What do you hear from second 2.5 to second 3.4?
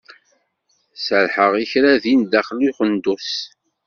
n uxendus.